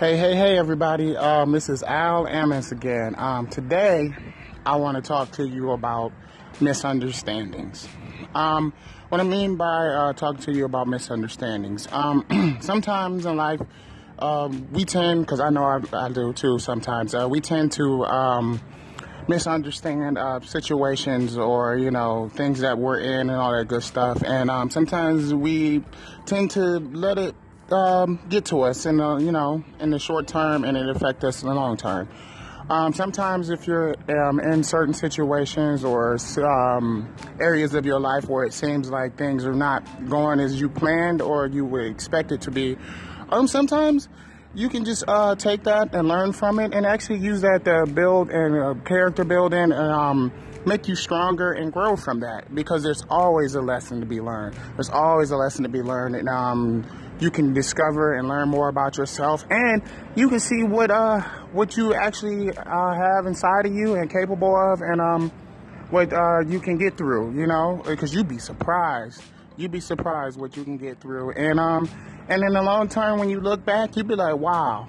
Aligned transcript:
Hey, 0.00 0.16
hey, 0.16 0.34
hey, 0.34 0.56
everybody. 0.56 1.14
Um, 1.14 1.52
this 1.52 1.68
is 1.68 1.82
Al 1.82 2.24
Ammons 2.24 2.72
again. 2.72 3.14
Um, 3.18 3.48
today, 3.48 4.14
I 4.64 4.76
want 4.76 4.96
to 4.96 5.02
talk 5.02 5.30
to 5.32 5.46
you 5.46 5.72
about 5.72 6.10
misunderstandings. 6.58 7.86
Um, 8.34 8.72
what 9.10 9.20
I 9.20 9.24
mean 9.24 9.56
by 9.56 9.88
uh, 9.88 10.14
talking 10.14 10.40
to 10.44 10.52
you 10.52 10.64
about 10.64 10.88
misunderstandings, 10.88 11.86
um, 11.92 12.56
sometimes 12.62 13.26
in 13.26 13.36
life, 13.36 13.60
um, 14.18 14.72
we 14.72 14.86
tend, 14.86 15.20
because 15.20 15.38
I 15.38 15.50
know 15.50 15.64
I, 15.64 15.80
I, 15.92 16.08
do 16.08 16.32
too 16.32 16.58
sometimes, 16.58 17.14
uh, 17.14 17.28
we 17.28 17.42
tend 17.42 17.72
to 17.72 18.58
misunderstand 19.28 20.16
uh, 20.16 20.40
situations 20.40 21.36
or, 21.36 21.76
you 21.76 21.90
know, 21.90 22.30
things 22.32 22.60
that 22.60 22.78
we're 22.78 23.00
in 23.00 23.28
and 23.28 23.32
all 23.32 23.52
that 23.52 23.68
good 23.68 23.82
stuff. 23.82 24.22
And 24.24 24.72
sometimes 24.72 25.34
we 25.34 25.84
tend 26.24 26.52
to 26.52 26.78
let 26.78 27.18
it 27.18 27.34
um, 27.72 28.20
get 28.28 28.46
to 28.46 28.62
us 28.62 28.86
in 28.86 28.96
the 28.98 29.16
you 29.16 29.32
know 29.32 29.64
in 29.78 29.90
the 29.90 29.98
short 29.98 30.26
term 30.26 30.64
and 30.64 30.76
it 30.76 30.88
affect 30.88 31.24
us 31.24 31.42
in 31.42 31.48
the 31.48 31.54
long 31.54 31.76
term. 31.76 32.08
Um, 32.68 32.92
sometimes 32.92 33.50
if 33.50 33.66
you're 33.66 33.96
um, 34.08 34.38
in 34.38 34.62
certain 34.62 34.94
situations 34.94 35.82
or 35.82 36.16
um, 36.38 37.12
areas 37.40 37.74
of 37.74 37.84
your 37.84 37.98
life 37.98 38.28
where 38.28 38.44
it 38.44 38.52
seems 38.52 38.88
like 38.88 39.18
things 39.18 39.44
are 39.44 39.54
not 39.54 40.08
going 40.08 40.38
as 40.38 40.60
you 40.60 40.68
planned 40.68 41.20
or 41.20 41.48
you 41.48 41.64
would 41.64 41.86
expect 41.86 42.30
it 42.30 42.42
to 42.42 42.52
be, 42.52 42.76
um, 43.30 43.48
sometimes 43.48 44.08
you 44.54 44.68
can 44.68 44.84
just 44.84 45.02
uh, 45.08 45.34
take 45.34 45.64
that 45.64 45.94
and 45.94 46.06
learn 46.06 46.32
from 46.32 46.60
it 46.60 46.72
and 46.72 46.86
actually 46.86 47.18
use 47.18 47.40
that 47.40 47.64
to 47.64 47.92
build 47.92 48.30
and 48.30 48.56
uh, 48.56 48.74
character 48.84 49.24
building 49.24 49.72
and 49.72 49.72
um, 49.72 50.32
make 50.64 50.86
you 50.86 50.94
stronger 50.94 51.52
and 51.52 51.72
grow 51.72 51.96
from 51.96 52.20
that 52.20 52.54
because 52.54 52.84
there's 52.84 53.04
always 53.08 53.56
a 53.56 53.60
lesson 53.60 53.98
to 53.98 54.06
be 54.06 54.20
learned. 54.20 54.56
There's 54.76 54.90
always 54.90 55.32
a 55.32 55.36
lesson 55.36 55.64
to 55.64 55.68
be 55.68 55.82
learned. 55.82 56.14
And, 56.14 56.28
um, 56.28 56.84
you 57.20 57.30
can 57.30 57.52
discover 57.52 58.14
and 58.14 58.28
learn 58.28 58.48
more 58.48 58.68
about 58.68 58.96
yourself 58.96 59.44
and 59.50 59.82
you 60.14 60.28
can 60.28 60.40
see 60.40 60.62
what 60.62 60.90
uh 60.90 61.20
what 61.52 61.76
you 61.76 61.94
actually 61.94 62.50
uh, 62.50 62.94
have 62.94 63.26
inside 63.26 63.66
of 63.66 63.74
you 63.74 63.94
and 63.94 64.10
capable 64.10 64.54
of 64.56 64.80
and 64.80 65.00
um 65.00 65.30
what 65.90 66.12
uh, 66.12 66.40
you 66.46 66.60
can 66.60 66.78
get 66.78 66.96
through 66.96 67.34
you 67.34 67.46
know? 67.46 67.82
Because 67.84 68.14
you'd 68.14 68.28
be 68.28 68.38
surprised. 68.38 69.22
You'd 69.56 69.72
be 69.72 69.80
surprised 69.80 70.38
what 70.38 70.56
you 70.56 70.62
can 70.64 70.76
get 70.78 71.00
through. 71.00 71.32
And 71.32 71.58
um 71.60 71.88
and 72.28 72.42
in 72.42 72.52
the 72.52 72.62
long 72.62 72.88
term 72.88 73.18
when 73.18 73.28
you 73.28 73.40
look 73.40 73.64
back 73.64 73.96
you'd 73.96 74.08
be 74.08 74.14
like 74.14 74.36
wow. 74.36 74.88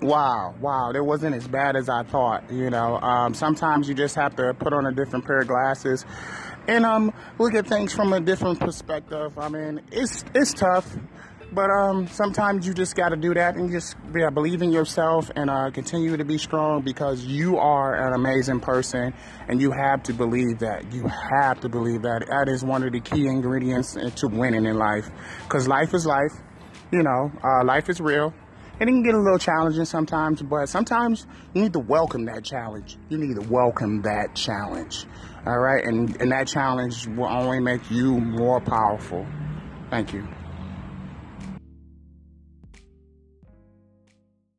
Wow. 0.00 0.54
Wow. 0.60 0.90
That 0.92 1.04
wasn't 1.04 1.36
as 1.36 1.46
bad 1.46 1.76
as 1.76 1.88
i 1.88 2.02
thought 2.02 2.50
you 2.52 2.70
know? 2.70 2.98
Um, 2.98 3.34
sometimes 3.34 3.88
you 3.88 3.94
just 3.94 4.14
have 4.16 4.36
to 4.36 4.54
put 4.54 4.72
on 4.72 4.86
a 4.86 4.92
different 4.92 5.24
pair 5.24 5.40
of 5.40 5.48
glasses. 5.48 6.04
And 6.68 6.84
um 6.84 7.12
look 7.38 7.54
at 7.54 7.66
things 7.66 7.92
from 7.92 8.12
a 8.12 8.20
different 8.20 8.60
perspective. 8.60 9.38
I 9.38 9.48
mean 9.48 9.80
it's 9.90 10.24
it's 10.34 10.52
tough 10.52 10.94
but 11.52 11.70
um, 11.70 12.06
sometimes 12.06 12.66
you 12.66 12.72
just 12.72 12.96
got 12.96 13.10
to 13.10 13.16
do 13.16 13.34
that 13.34 13.56
and 13.56 13.70
just 13.70 13.96
yeah, 14.14 14.30
believe 14.30 14.62
in 14.62 14.72
yourself 14.72 15.30
and 15.36 15.50
uh, 15.50 15.70
continue 15.70 16.16
to 16.16 16.24
be 16.24 16.38
strong 16.38 16.82
because 16.82 17.24
you 17.24 17.58
are 17.58 17.94
an 17.94 18.14
amazing 18.14 18.60
person 18.60 19.12
and 19.48 19.60
you 19.60 19.70
have 19.70 20.02
to 20.04 20.14
believe 20.14 20.58
that. 20.60 20.92
You 20.92 21.06
have 21.06 21.60
to 21.60 21.68
believe 21.68 22.02
that. 22.02 22.26
That 22.28 22.48
is 22.48 22.64
one 22.64 22.82
of 22.82 22.92
the 22.92 23.00
key 23.00 23.26
ingredients 23.26 23.92
to 23.94 24.28
winning 24.28 24.64
in 24.64 24.78
life 24.78 25.10
because 25.44 25.68
life 25.68 25.92
is 25.94 26.06
life. 26.06 26.32
You 26.90 27.02
know, 27.02 27.30
uh, 27.42 27.64
life 27.64 27.88
is 27.88 28.00
real. 28.00 28.32
And 28.80 28.88
it 28.88 28.92
can 28.92 29.02
get 29.02 29.14
a 29.14 29.18
little 29.18 29.38
challenging 29.38 29.84
sometimes, 29.84 30.42
but 30.42 30.66
sometimes 30.66 31.26
you 31.54 31.62
need 31.62 31.72
to 31.74 31.78
welcome 31.78 32.24
that 32.24 32.44
challenge. 32.44 32.96
You 33.10 33.18
need 33.18 33.36
to 33.36 33.48
welcome 33.48 34.02
that 34.02 34.34
challenge. 34.34 35.06
All 35.46 35.58
right. 35.58 35.84
And, 35.84 36.20
and 36.20 36.32
that 36.32 36.48
challenge 36.48 37.06
will 37.06 37.28
only 37.28 37.60
make 37.60 37.90
you 37.90 38.18
more 38.18 38.60
powerful. 38.60 39.26
Thank 39.90 40.12
you. 40.12 40.26